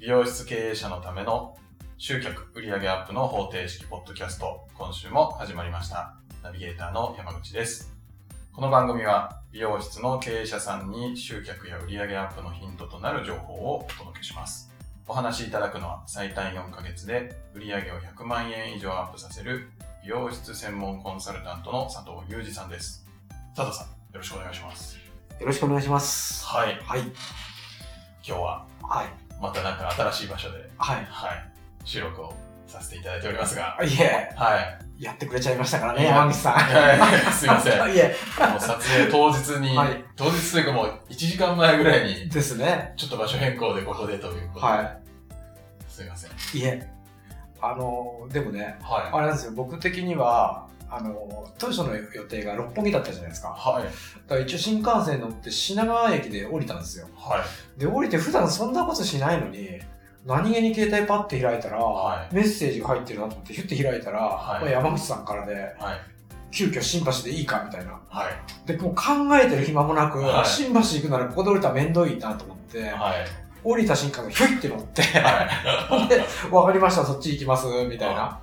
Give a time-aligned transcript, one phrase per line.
[0.00, 1.58] 美容室経営者のための
[1.98, 6.14] 集客売上アップの方程式ポッドキャスト、今週も始まりました。
[6.42, 7.92] ナビゲーターの山口です。
[8.50, 14.72] この番組は美容室の経営者さんに集客や売上アップのヒントとなる情報をお届けします。
[15.06, 19.68] お話しいただくのは最短4ヶ月で売上を100万円以上アップさせる
[20.02, 23.06] 美容室専門コンサルタントの佐藤裕二さんです。
[23.54, 24.96] 佐藤さん、よろしくお願いします。
[25.38, 26.46] よろしくお願いします。
[26.46, 26.80] はい。
[26.86, 27.00] はい。
[27.00, 27.12] 今
[28.22, 29.29] 日ははい。
[29.40, 31.06] またなんか新しい場所で、はい。
[31.08, 31.50] はい、
[31.84, 32.34] 収録を
[32.66, 35.02] させていただいておりますが、いえ、はい。
[35.02, 36.52] やってくれちゃいましたからね、山口さん。
[36.54, 42.92] はいすいません いえ、もう撮影当日に、はい当日というかもう1時間前ぐらいに、ですね。
[42.96, 44.96] ちょっと場所変更でここでということで、は
[45.88, 46.30] すいません。
[46.58, 46.60] い。
[46.60, 46.86] いえ、
[47.62, 49.10] あの、でもね、はい。
[49.10, 53.48] あれなんですよ、僕的には、あの、当初の予定が六本木だったじゃないですか。
[53.48, 53.84] はい。
[53.84, 57.06] だから一応新幹線乗って品川駅で降りたんですよ。
[57.16, 57.44] は
[57.76, 57.80] い。
[57.80, 59.80] で、降りて普段そんなことしないのに、
[60.26, 65.74] 何気に携帯パッて開いたら、はいメッセージが入ってるなと思って、ヒュッて開いたら、はい山口さんからで、はい。
[66.50, 68.00] 急遽新橋でいいかみたいな。
[68.08, 68.66] はい。
[68.66, 69.02] で、もう考
[69.38, 73.26] えてる暇もなく、はい新橋行くならここで降りたら面倒いなと思って、はい。
[73.62, 76.08] 降りた瞬間、ひょいって乗って、はい。
[76.08, 78.40] で、わかりました、そっち行きます、みたいな。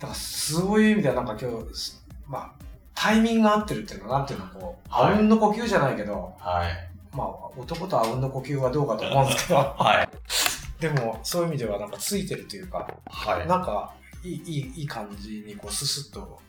[0.00, 2.52] だから、そういう意味ではなんか今日、すまあ、
[2.94, 7.16] タイミングが合ってるっていうのは、なんていうの、こう、あはいうんの呼吸じゃないけど、はい。
[7.16, 10.08] まあ、男とあうんの呼吸はどうかと思うんですけど、 はい。
[10.80, 13.46] でも、そういう意味ではなんかついてるというか、はい。
[13.46, 16.40] なんか、いい、いい、いい感じに、こう、ススッと、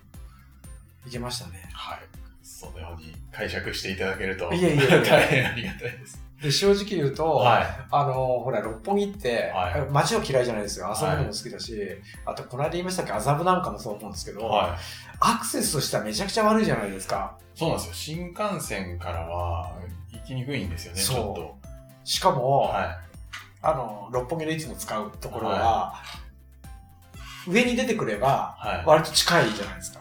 [1.05, 1.69] いけましたね。
[1.73, 1.99] はい。
[2.43, 6.21] そのように解釈していただけると、いえいえ 大変ありがたいです。
[6.41, 7.65] で、正直言うと、はい。
[7.91, 10.93] あのほら、六本木って、はい街は嫌いじゃないですよ。
[10.99, 11.79] 遊ぶのも好きだし、
[12.25, 14.71] あと、この間言いましたっけ、麻布なんかもそう思うんですけど、はい。
[15.19, 17.37] アクセスとしてはめちゃくちゃ悪いじゃないですか。
[17.53, 17.93] そうなんですよ。
[17.93, 19.71] 新幹線からは
[20.11, 21.57] 行きにくいんですよね、そうちょっと。
[22.03, 22.97] しかも、は
[23.61, 25.93] あの、六本木でいつも使うところは、
[27.47, 28.67] 上に出てくれば、い。
[28.67, 28.83] はい。
[28.85, 30.00] 割と近いじゃないですか。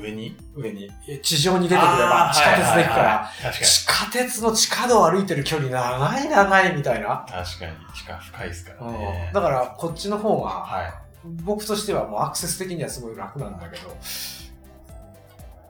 [0.00, 0.36] 上に？
[0.54, 0.90] 上に。
[1.08, 3.30] え地上に出てくれば、地下鉄で行くから。
[3.52, 7.26] 地下鉄の地下道を歩いてる距離長い長いみたいな。
[7.28, 9.30] 確かに、地下深いですからうんね。
[9.32, 10.92] だから、こっちの方が、はい。
[11.42, 13.96] 僕としてはもうアクセス的にはすごい楽なんだけど、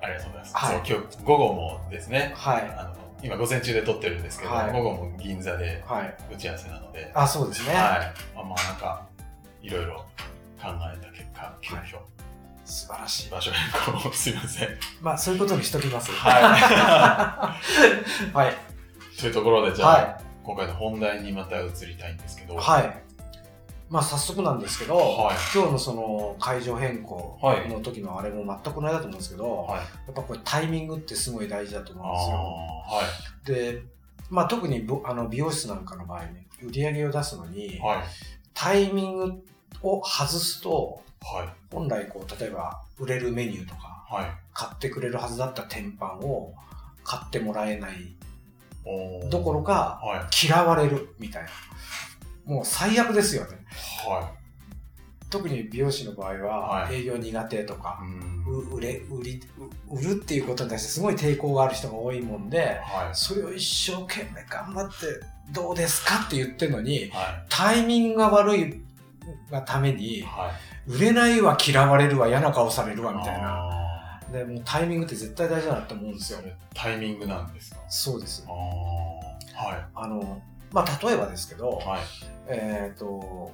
[0.03, 0.55] ありがとうございます。
[0.55, 2.63] はい今日、午後もですね、はい。
[2.77, 6.15] あの、今午前中で撮ってるんですけど、はい午後も銀座ではい。
[6.35, 7.75] 打ち合わせなので、あ、そうですね。
[7.75, 7.81] はい。
[8.35, 9.03] まあ、まあなんか、
[9.63, 9.95] いろいろ
[10.61, 11.99] 考えた結果、急遽、
[12.67, 13.31] 素晴らしい。
[13.31, 14.69] 場所変更をすいません。
[15.01, 16.11] まあ、そういうことにしときます。
[16.13, 17.57] は
[18.33, 18.53] はい。
[18.53, 19.21] い。
[19.21, 22.57] というところで、じゃあ、は今回の本題にまた移りたいんですけど、い。
[22.59, 23.03] はい。
[23.89, 29.79] まあ、早速なんですけど、はい今日のその会場変更はいの時のあれも全く同じだと思うんですけど、はい。
[29.79, 32.37] やっぱこれタイミングってすごい大事だとあ思うんですよ。
[32.37, 33.75] あ、はい。
[33.75, 33.83] で、
[34.29, 37.99] まあ、特にぼあの美容室なんかの場合に、売り上げを出すのに、はい。
[38.55, 39.45] タイミング
[39.83, 41.75] を外すと、はい。
[41.75, 44.27] 本来こう、例えば売れるメニューとか、はい。
[44.53, 46.55] 買ってくれるはずだった天板を
[47.05, 48.15] 買ってもらえない
[49.31, 50.47] どころかはい。
[50.47, 51.49] 嫌われるみたいな。
[52.45, 53.59] もう最悪ですよね。
[54.07, 54.31] は
[55.29, 57.77] 特に美容師の場合ははい営業苦手とい。
[57.79, 57.99] か、
[58.73, 59.43] 売れ売り
[59.91, 63.15] う売るっていうことに対してすごい抵抗がある人が多いもんではい。
[63.15, 64.95] それを一生懸命頑張って
[65.53, 68.81] どうですかって言ってるのにはタイミングが悪い
[69.51, 70.23] がためにい。
[70.23, 70.51] は
[70.89, 70.91] い。
[70.91, 76.41] 売れないわ嫌われるわ嫌な顔されるわみたいなあでもうタイミングって絶対大事だなと思うんですよ
[76.75, 77.81] タイミングなんですか？
[77.89, 79.65] そうですああ。
[79.69, 79.85] はい。
[79.95, 80.43] あの
[80.73, 82.01] まあ例えばですけど、はい。
[82.49, 83.53] えっ、と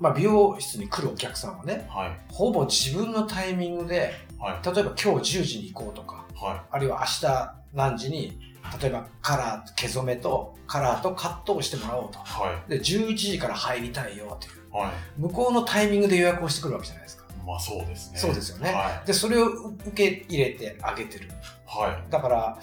[0.00, 2.32] まあ美容室に来るお客さんはねはい。
[2.32, 4.66] ほぼ自分のタイミングではい。
[4.74, 8.38] 例えば今日10時に行こうとかはあるいは明日何時に
[8.80, 12.22] 例えばカラー毛染めとカラーとカットをしてもらおうとい。
[12.24, 12.70] はい。
[12.70, 15.20] で11時から入りたいよっていうはい。
[15.20, 18.18] 向こうのタイミングで予約をしてくるわけじゃないですかまあそうですね。
[18.18, 21.28] そうですよねはでそれを受け入れてあげてるい。
[21.66, 22.10] はい。
[22.10, 22.58] だから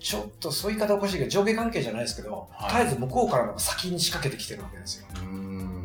[0.00, 5.06] ちょっとそういう言い方おかしいけど上下関係じゃないですけど、はいとりあえず向こうからの先に仕掛けてきてるわけですよ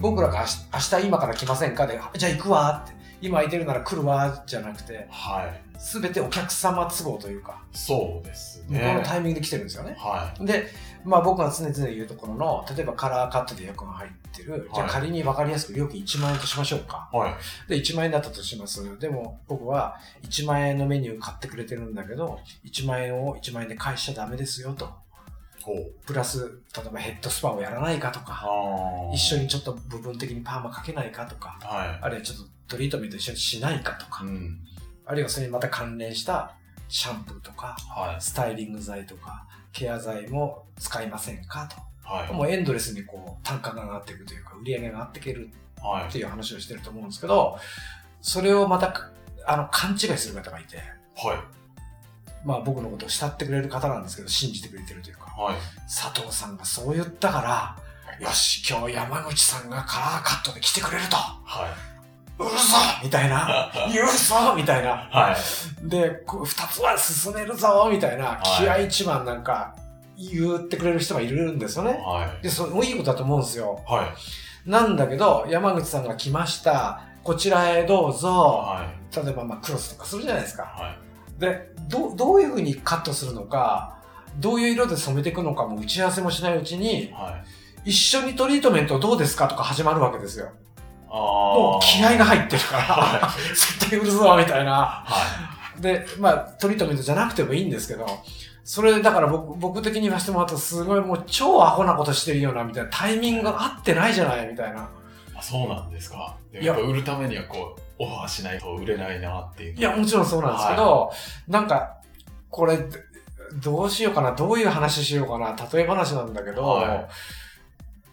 [0.02, 1.88] 僕らが明日今から来ませんか？
[1.88, 5.70] でじゃあ行くわって今空いてるなら来るわじゃなくてはい。
[5.80, 9.04] 全てお客様都合というかそうです向こうのね。
[9.06, 10.68] タイミングで来てるんですよねはで、
[11.04, 17.10] まあ僕が常々言うところの、例えばカラーカットで予約が入ってる、じゃ仮に分かりやすく料金1万円としましょうか。
[17.14, 17.18] い。
[17.18, 17.70] はい。
[17.70, 18.98] で、1万円だったとします。
[19.00, 24.90] でも僕は1万円のメニュー買ってくれてるんだけど、1万円を1万円で返しちゃダメですよと。
[26.06, 28.46] プラス、例えばヘッドスパをやらないかとか。
[29.14, 34.60] 一緒にちょっと部分的にパーマかけないかとか、はあるいはちょっとトリートメント一緒にしないかとかい。、うん。
[35.06, 36.56] あるいはそれにまた関連した
[36.88, 38.22] シャンプーとか、はい。
[38.22, 41.76] スタイリング剤とか、ケア剤も使いませんかと。
[42.08, 42.34] はい。
[42.34, 45.50] もうエンドレスにこう単価が上がっていくというか、売り上げが上がっていける
[45.82, 46.12] はいっ。
[46.12, 47.58] ていう話をしてると思うんですけど、
[48.22, 49.12] それをまたか
[49.46, 50.78] あの勘違いする方がいて、
[51.16, 52.46] はい。
[52.46, 55.56] まあ僕のことを慕ってくれる方なんですけど、信じてくれてるというか、はい。
[55.84, 62.42] 佐藤さんがそう言ったから、よし、今日山口さんがカラーカットで来てくれると、はい。
[62.42, 62.58] 売るぞ
[63.04, 65.08] みたいな、 言うぞみたいな。
[65.12, 65.36] は
[65.86, 65.90] い。
[65.90, 69.76] で、二つは進めるぞみたいな、はい気合一番なんか
[70.18, 72.02] 言ってくれる人がいるんですよね。
[72.06, 72.44] はい。
[72.44, 73.80] で、それもいいことだと思うんですよ。
[73.88, 74.70] はい。
[74.70, 77.02] なんだけど、山口さんが来ました。
[77.24, 78.30] こちらへどうぞ。
[78.30, 79.16] はい。
[79.16, 80.64] 例えば、まあ、クロスとかするじゃないですか。
[80.64, 80.96] は
[81.38, 81.42] い。
[81.42, 83.98] で、どう、どういう風にカットするのか、
[84.38, 87.32] どういう色で染めていくのかも打ち合わせもしないうちに、は
[87.86, 87.90] い。
[87.90, 90.50] 一緒にトリートメントどうですかとか始まるわけですよ。
[91.10, 94.72] もう気合が入ってるから、は絶対売るぞみたいな。
[95.06, 95.06] は
[95.80, 98.06] で、まあ、トリートメントじゃなくてもいいんですけど、
[98.64, 102.90] それだから僕、僕的に言わせてもらうと、すごいもう超アホなことしてるよな、みたいな。
[102.92, 104.82] タイミングが合ってないじゃない、みたいな。
[104.82, 104.84] い。
[105.36, 106.36] あそうなんですか？
[106.52, 109.76] ややっぱ売るためにはこう、オファーしないと売れないなっていう。
[109.76, 111.12] いや、もちろんそうなんですけど、
[111.48, 111.98] なんか、
[112.50, 112.78] これ、
[113.64, 117.08] どうしようかな、どういう話しようかな、例え話なんだけど、は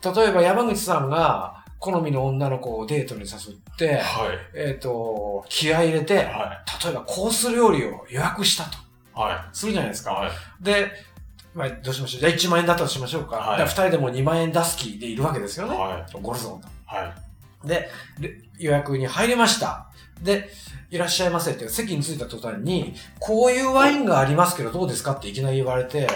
[0.02, 4.38] 例えば山口さんが、好みの女の子をデートに誘って、はい。
[4.54, 8.78] えっ、と、気合い入れて、は例えばコース料理を予約したと。
[8.78, 8.80] い。
[9.20, 10.04] はするじゃないですい。
[10.04, 10.12] か。
[10.12, 10.30] はい。
[10.60, 10.90] で、
[11.54, 12.20] まあ、どうしましょう。
[12.20, 13.36] じゃあ1万円だったとしましょうか。
[13.36, 15.76] はいで二人でも2万円出す気でいるわけですよね。
[15.76, 16.22] はい。
[16.22, 16.68] ゴルゾンと。
[16.86, 17.14] は
[17.64, 17.68] い。
[17.68, 17.88] で、
[18.20, 19.86] で予約に入りました。
[20.22, 20.50] で、
[20.90, 26.06] いらっしゃいませって席に着いた途端に、こういうワインがありますけどどうですかっていきなり言われて、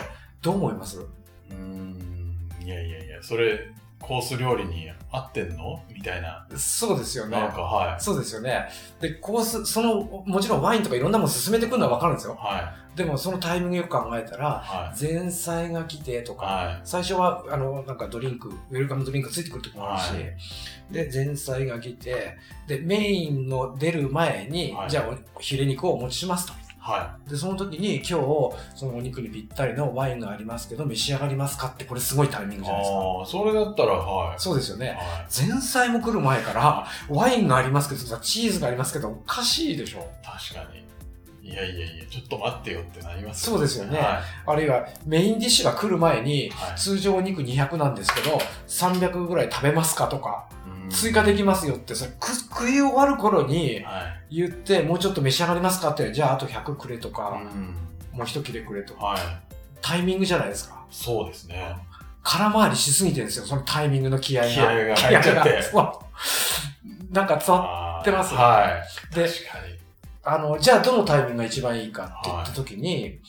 [0.42, 0.98] どう思います？
[1.00, 2.36] うーん。
[2.62, 5.82] いやいやいや、それ、コース料理に合ってんの？
[5.94, 6.47] みたいな。
[6.56, 7.38] そうですよね。
[7.38, 8.00] なんか、はい。
[8.00, 8.69] そうですよね。
[9.00, 12.35] で、コース、その、もちろんワインとかいろんなもの進めてくるのはわかるんですよ。
[12.35, 14.49] はでもそのタイミングよく考えたら、い。
[14.49, 16.37] は前菜が来てとい。
[16.37, 16.81] か、はい。
[16.85, 20.37] 最初は、あの、なんかドリンク、ウェルカムドリンクついてくるとこもあるし、はい
[20.91, 22.37] で、前菜が来て、
[22.67, 26.52] で、メインの出る前に、はいじゃあお、ヒレ肉をお持ちしますと。
[26.82, 28.10] はで、その時に今日、
[28.74, 32.58] そのお肉にぴったりのワインがありますけど、召し上がりますかって、これすごいタイミンい。
[32.58, 32.96] グじゃないですか。
[32.96, 34.40] ああ、それだったら、はい。
[34.40, 34.88] そうですよね。
[34.88, 34.98] はい。
[35.48, 40.10] 前菜も来る前から、ワインがありますけど、チーズがありますけど、おかしいでしょ。
[40.24, 40.80] 確かに。
[41.42, 48.38] いやいやいや、ちょっと待ってよってなりますそうですよねはあるいは、メインディッシュが来る前にい。、はい通常お肉200なんですけど、
[48.69, 54.37] 300ぐらい食べますかとか、うん追加できますよって、それく食い終わる頃にはい。
[54.38, 58.19] 言って、もうちょっと召し上がりますかって、じゃああと100くれとか、うん。
[58.19, 59.20] もう一切れくれとか、はい。
[59.81, 60.84] タイミングじゃないですか。
[60.90, 61.76] そうですね。
[62.22, 64.48] 空回りしすぎてるんですよ、そのタイミングの気合が。
[64.50, 65.60] 気合が入っちゃって
[67.10, 69.14] なんか伝わってますはい。
[69.14, 69.79] で確かに。
[70.22, 73.20] あの、じゃあどのタイミングが一番いいかって言った時に、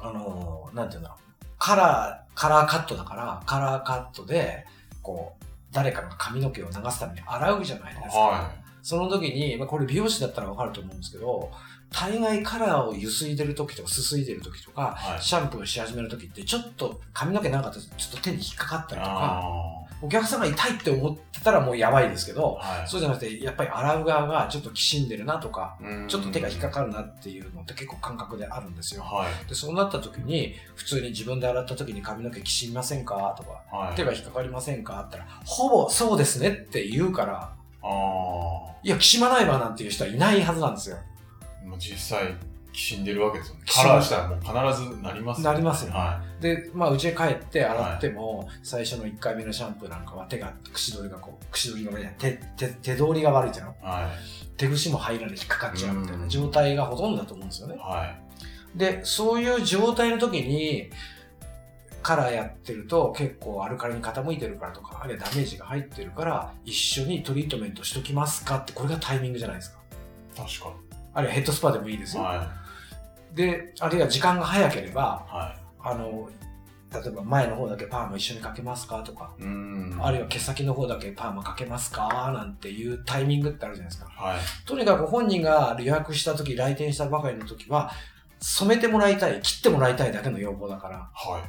[0.00, 1.44] あの、なんていうんだろう。
[1.58, 4.64] カラー、カラーカットだから、カラーカットで、
[5.02, 8.18] こう、誰かが髪の毛を流すために洗うじゃないですか。
[8.18, 8.52] は
[8.82, 11.50] その時に、まあ、これ美容師だったらわかると思うんですけど、
[11.90, 15.12] 大概カラーをゆすいでる時とかすすいでる時とか、い。
[15.12, 15.22] はい。
[15.22, 22.88] シャンプーし始める時ってちょっと髪の毛なんかとちょっと手に引っかかったりとか、あお客さんが痛いって思ってたらもうやばいですけど、ーはい。
[22.88, 29.02] そうじゃなくて、やっぱり洗う側がちょっときしんでるなとか、うんちょっと手が引っかかるなっていうのって結構感覚であるんですよ。
[29.02, 29.48] はい。
[29.48, 33.96] で、そうなった時に、普通に自分で洗った時に髪の毛きしみませんかとか、はい。
[33.96, 38.78] 手が引っかかりませんかって言ったら、ほぼそうですねって言うから、ああ。
[38.82, 40.98] いや、きしまないわなんていう人はいないはずなんですよ。
[41.78, 42.34] 実際、
[42.78, 43.62] きしんでるわけですよね。
[43.66, 53.68] カラーしたらもう必ずなりますなりますよねはで、まあ、家へ帰って洗っても、最初の1回目のシャンプーなんかは手が、串取りがこう、串取りが悪い手、手、手通りが悪いじゃん。
[53.68, 53.72] い。
[53.82, 54.08] は
[54.56, 57.78] 手串も入らない引っかかっちゃうみたいうんな状態がほとんどだと思うんですよねい。。
[57.78, 58.06] は
[58.74, 58.78] い。
[58.78, 60.90] で、そういう状態の時に、
[62.00, 69.78] カラーやってると結構アルカリに傾いてるからとか、あるいはダメージが入ってるから、一緒にトリートメントしときますかって、これがタイミングじゃないですか。
[70.36, 70.72] 確か
[71.14, 72.22] あるいはヘッドスパでもいいですに。
[72.22, 72.28] よ。
[72.28, 72.48] は
[73.38, 75.32] で、あるいは時間が早ければ、い。
[75.32, 76.28] はあの、
[76.92, 79.02] 例えば前の方だけパーマ一緒にかけますか？
[79.04, 79.32] とか。
[80.00, 82.32] あるいは毛先の方だけパーマかけますか？
[82.34, 84.10] なんていうタイミングってあるじゃないですか。
[84.10, 84.38] はい。
[84.66, 87.92] とにかく本人が予約した時、来店したばかりの時は、
[88.40, 91.42] 染めてもらいたい、切ってもらいたいだけの要望だから、はい。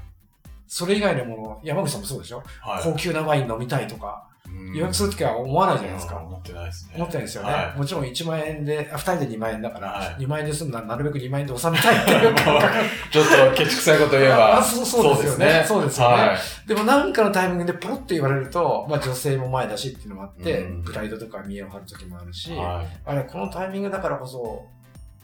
[0.68, 2.84] それ以外のもの、山口さんもそうでしょ、はい。
[2.84, 4.29] 高級なワイン飲みたいとか、うん
[4.74, 6.18] 予約するときは思わないじゃないですか。
[6.18, 6.94] うん思ってないですね。
[6.96, 7.52] 思ってないですよね。
[7.52, 12.36] はいもちろん1万円で、あ2人で2万円だから、はい2万円で済むならなるべく2万円で収めたいっていう。
[13.12, 14.58] ちょっとケチくさいこと言えば。
[14.60, 16.68] あそうそうですよねそうですよねはい。
[16.68, 24.66] でも何かのタイミングでポロって言われると、まあ女性も前だしっていうのもあって、うんプライドとか見栄を張る時もあるし、はあれ、このタイミングだからこそ、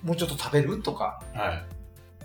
[0.03, 1.22] もうちょっと食べるとか、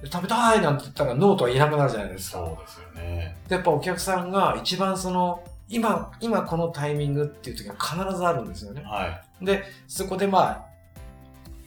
[0.04, 2.38] 食べたいなんて言ったらノーとは言えなくなるじゃないですか。
[2.38, 3.36] そうですよね。
[3.48, 8.82] で、やっぱお客さんが一番その、今、今このタイミングっていう時は必ずあるんですよね。
[8.84, 9.44] はい。
[9.44, 10.66] で、そこでまあ、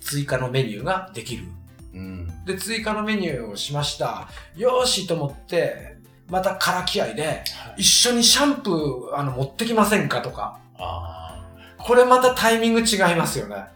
[0.01, 1.45] 追加のメニューができる。
[1.93, 2.45] うん。
[2.45, 4.27] で、追加のメニューをしました。
[4.57, 5.95] よーしと思って、
[6.29, 7.43] また空気合いで、
[7.77, 10.60] 一緒にシャンプー、あの、持ってきませんかとか。
[10.77, 11.45] あ
[11.77, 13.55] これまたタイミング違いますよね。
[13.55, 13.72] あ。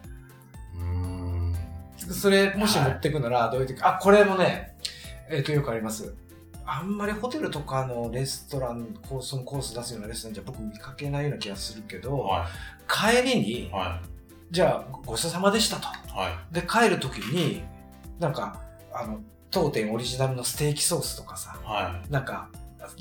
[0.78, 1.54] うん。
[1.96, 4.76] それ、もし持ってくなら、どういう時、あ、これもね、
[5.30, 6.14] えっ、と、よくあります。
[6.70, 12.46] あんまりホテルとかのレストラン、コースのコース出すようなレストランじゃ僕見かけないような気がするけど、は
[12.86, 14.02] 帰りにい。、は
[14.50, 15.88] じゃあ、ごちそうさまでしたと。
[15.88, 15.88] い。
[16.14, 16.54] はい。
[16.54, 17.62] で、帰る時に、
[18.18, 18.60] なんか、
[18.92, 19.20] あの、
[19.50, 22.50] 当店オリジナルのステーキソースとかさ、はなんか、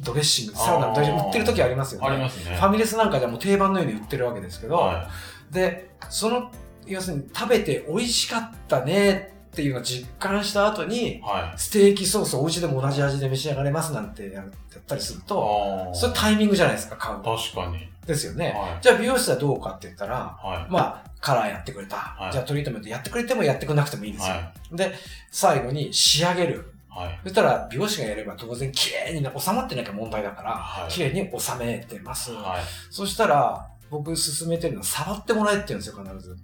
[0.01, 2.03] ドレッシング、サラダのドレッシング売ってる時ありますよい。
[2.03, 2.09] ね。
[2.09, 2.55] ありますね。
[2.55, 5.09] ファミレスなんかでも定番のように売ってるわけですけど、は
[5.51, 6.51] で、その、
[6.85, 11.59] 要するに食べて美味しかったねっていうのを実感した後にい。、はい。
[11.59, 15.91] ステーキソースをお家でも同じ味で召し上がれますなんてやったりすると。
[15.95, 17.23] それタイミングじゃないですか、買うの。
[17.23, 17.89] 確かに。
[18.05, 18.53] ですよね。
[18.55, 20.47] はじゃあ美容室はどうかって言ったら、い。
[20.47, 20.71] はい。
[20.71, 22.15] まあ、カラーやってくれた。
[22.29, 24.35] いじゃあトリートメントやってくれてもやってくれなくてもいいですよ。
[24.35, 24.93] はで、
[25.31, 26.71] 最後に仕上げる。
[26.87, 27.19] はい。
[27.23, 32.31] そしたら美容師がやれば当然綺麗にね収まってなきゃ問題だから、はい綺麗に収めてます。
[32.31, 32.61] はい。
[32.91, 36.35] そしたら、僕勧めてるのは触ってもらえって言うんですよ、必ず。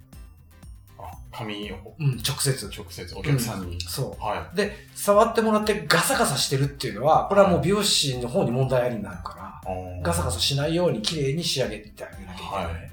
[0.98, 2.66] あ、紙をうん、直接。
[2.66, 3.80] 直接お客さんに。
[3.80, 4.56] そはう。
[4.56, 9.76] で、触ってもらってガサガサしてるっていうのは、これはもう美容師の方に問題ありになるから、い。
[9.98, 12.64] あーガサガサしないように綺麗に仕上げてあげなきゃいけない。
[12.66, 12.90] はい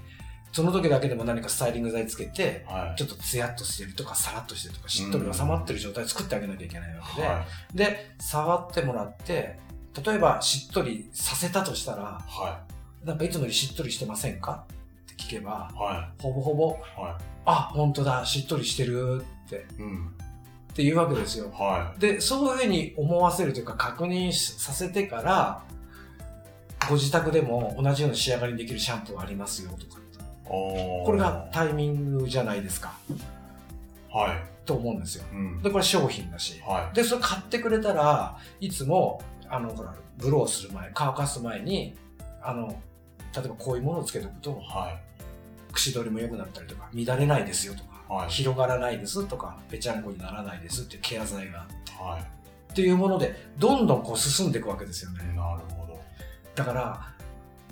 [0.53, 2.97] その時だけでも何かスタイリング剤つけて、はい。
[2.97, 9.57] ちょっとツヤっとしてるとか、サラッとしてるとか、しっとり収まってる状態作ってあげなきゃいけないわけで、はで、触ってもらって、
[10.05, 12.03] 例えばしっとりさせたとしたら、い。
[12.05, 12.63] は
[13.05, 14.65] なんかいつもよりしっとりしてませんか？
[15.13, 16.99] って聞けばい。、はほぼほぼ、い。
[16.99, 19.59] はあ、本当だ、しっとりしてるって、い。
[19.79, 20.07] うん。
[20.71, 21.51] っていうわけですよ。
[21.51, 25.63] はで、そういうふうに思わせるというか確認させてから、
[26.87, 30.01] ご自宅でも同じような仕上がりにできるシャンプーありますよとか。
[30.45, 32.93] これがタイミングじゃないですか。
[34.09, 34.65] はい。
[34.65, 35.25] と思うんですよ。
[35.31, 35.61] うん。
[35.61, 36.59] で、これ商品だし。
[36.61, 41.95] はで、それ買ってくれたらいつも、あの、ほら、ブローする前、乾かす前に、
[42.41, 42.75] あの、
[43.35, 44.99] 例えばこういうものをつけておくとい。、は
[45.71, 51.95] 口取りも良くなったりとか、乱れないですよとか、はい広がらないですとか、ぺちゃんこにならないですっていうケア剤があって、い。
[51.95, 52.19] は
[52.71, 55.13] っていうもので、どんどんこう進んでいくわけですよい。
[55.15, 55.33] ね。
[55.35, 55.99] なるほど。
[56.55, 57.07] だから、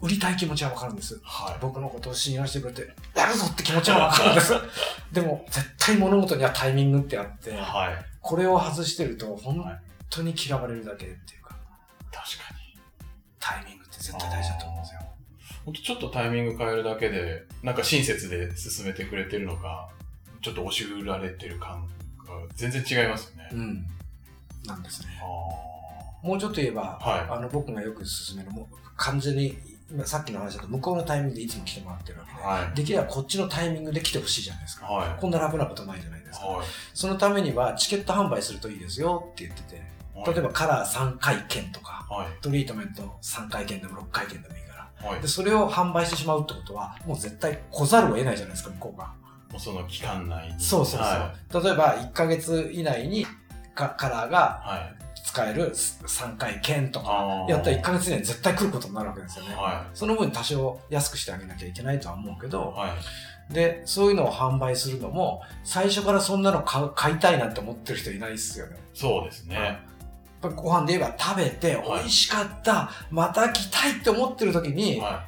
[0.02, 1.20] 売りたい気持ちはわかるんです。
[1.24, 1.58] はい。
[1.60, 4.54] 僕のことを信用してくれて、やるぞって気持ちはわかるんです。
[5.12, 8.06] でも、絶対物事にはタイミングってあって、はい。
[8.22, 9.60] これを外してると、は本い
[10.10, 11.56] 当に嫌われるだけっていうか、
[12.12, 12.80] 確かに。
[13.40, 15.02] タイミングって絶対大事だと思うんですよ。
[15.70, 19.88] ほんとちょっとタイミング変えるだけで、なんか親切で進めてくれてるのか、
[20.42, 23.50] ちょっと押し売られてる感が全然違いますよね。
[23.54, 23.86] うん。
[24.66, 25.10] なんですね。
[25.22, 29.60] あもうちょっと言えば、はいあの僕がよく勧める、もう完全に、
[29.92, 32.48] 今さっきの話だと向こうのタイミングでいつも来てもらってるわけで、あ。
[32.48, 32.76] はい。
[32.76, 34.88] できればこっちのタイミングで来てほしいじゃないですか。
[34.88, 35.22] はい。
[35.22, 36.48] こんな楽なことないじゃないですか。
[36.48, 36.68] はい。
[36.96, 39.84] そのためにはチケット販売するといいですよって言ってて、
[40.26, 42.28] 例えばカラー3回券とか、はい。
[42.42, 44.69] トリートメント3回券でも6回券でもいい。
[45.04, 45.22] はい。
[45.22, 49.06] で、それを販売してしまうってことは、もう絶対来ざるを得ないじゃないですか、向こうが。
[49.52, 50.60] もうその期間内に。
[50.60, 51.02] そうそうそう。
[51.02, 51.64] はい。
[51.64, 53.26] 例えば、1ヶ月以内に
[53.76, 55.00] カカラーがはい。
[55.22, 59.54] 使える3回券とか、やったら1ヶ月以内に絶対来ることになるわけですよね。
[59.54, 62.50] はその分多少安くしてあげなきゃいけないとは思うけい。
[62.50, 62.96] ど、は
[63.50, 63.54] い。
[63.54, 68.78] で、そういうのを販売するのも、最初からそんなの買いたいなんて思ってる人いないですよね。
[68.94, 69.80] そうですね。
[70.42, 75.26] やっぱりご飯で言えば食べてはい美味しかった、また来たいって思ってる時に、は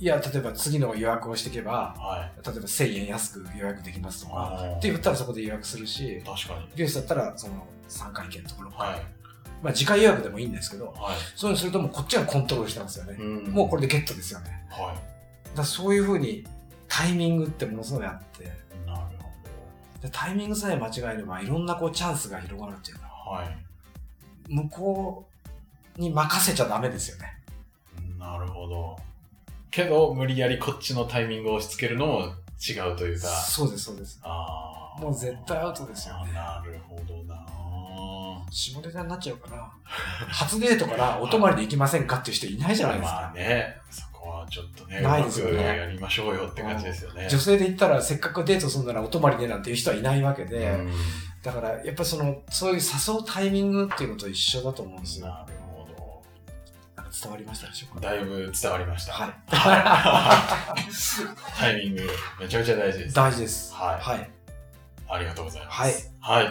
[0.00, 2.46] いや、例えば次の予約をしていけばい。、はい。
[2.46, 6.68] 例えば1000円安く予約できますとか、って言ったらそこで予約するし、確かに。
[6.74, 9.02] 美容室だったらその3回券とか6回、はい。
[9.62, 11.16] まあ次回予約でもいいんですけど、はい。
[11.34, 13.16] そういうのするともうこっちがコントロールしてますよね。
[13.18, 14.66] うんもうこれでゲットですよね。
[14.68, 15.00] はだか
[15.58, 16.44] らそういうふうに
[16.88, 18.46] タイミングってものすごいあって、い。
[18.86, 19.30] なるほ
[20.02, 23.30] でタイミングさえ間違えればいろんなこうチャンスが広がるっていうか、ど。
[23.30, 23.63] はい。
[24.48, 25.26] 向こ
[25.96, 27.38] うに任せちゃダメですよね。
[28.18, 28.96] なるほど。
[29.70, 32.20] けど、無理やりこっちのタイミングを押し付けるのも
[32.66, 33.28] 違うというか。
[33.28, 34.20] そうです、そうです。
[34.22, 37.44] あーもう絶対アウトですよねなるほどな
[38.48, 39.72] 下ネタになっちゃうかな。
[40.28, 43.34] 初デートからお泊まりで行きませんかっていう人いないじゃないです まあか。
[43.34, 47.26] ね、そこはちょっとね、ないですよねやりましょうよって感じですよね。
[47.28, 50.92] 女性で言ったらせっかくデートするならお泊まりでなんていう人はいないわけで、うん
[51.44, 55.26] だからやっぱりその、そういう誘うタイミングっていうのと一緒だと思うんですよ。
[55.26, 56.22] なるほど。
[57.22, 58.00] 伝わりましたでしょうか？
[58.00, 59.12] だいぶ伝わりました。
[59.12, 59.32] はい。
[61.58, 62.08] タイミング、
[62.40, 63.14] めちゃめちゃ大事です。
[63.14, 63.74] 大事です。
[63.74, 64.30] はいはい。
[65.06, 66.10] ありがとうございます。
[66.18, 66.46] はい。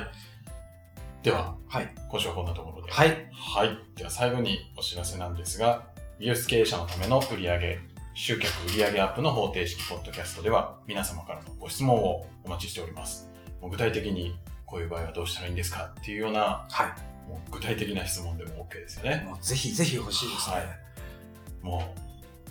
[1.24, 1.92] では、はい。
[2.08, 2.92] 今週はこんなところで。
[2.92, 3.30] はい。
[3.34, 3.78] はい。
[3.96, 5.88] では最後にお知らせなんですが、
[6.20, 7.80] 美容室経営者のための売上
[8.14, 13.28] 集客売上アップの方程式ポッドキャストでは皆様からのご質問をお待ちしております。
[13.68, 14.38] 具体的に
[14.74, 16.96] こういう場合はどうしたらいいんですかっていうようなは
[17.30, 19.10] もう具体的な質問でも OK ですよい。
[19.10, 19.24] ね。
[19.24, 20.56] もうぜひぜひ欲しいですね。
[20.56, 20.66] はい
[21.62, 21.96] も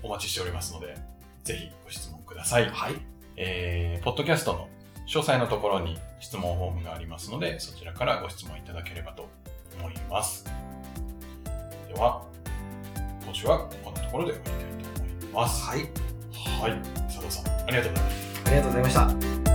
[0.02, 0.96] うお待ちしておりますので、
[1.44, 2.70] ぜひご質問ください。
[2.70, 2.94] はい。
[3.36, 4.68] えー、ポッドキャストの
[5.06, 9.28] 詳細のところに質問フォームがありますので、そちらからご質問いただければと
[9.78, 10.46] 思います。
[11.88, 12.24] では、
[13.24, 15.64] 今週はこんなところで終わりたいと思います。
[15.64, 15.80] はい。
[15.80, 16.82] はい。
[17.08, 18.46] 佐藤さん、ありがとうございました。
[18.46, 19.51] ありがとうございました。